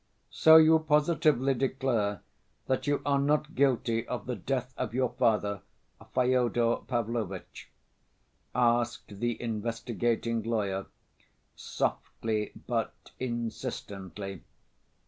"So 0.31 0.55
you 0.55 0.79
positively 0.79 1.53
declare 1.53 2.23
that 2.65 2.87
you 2.87 3.03
are 3.05 3.19
not 3.19 3.53
guilty 3.53 4.07
of 4.07 4.25
the 4.25 4.35
death 4.35 4.73
of 4.75 4.95
your 4.95 5.09
father, 5.09 5.61
Fyodor 6.15 6.77
Pavlovitch?" 6.87 7.69
asked 8.55 9.19
the 9.19 9.39
investigating 9.39 10.41
lawyer, 10.41 10.87
softly 11.55 12.51
but 12.65 13.11
insistently. 13.19 14.41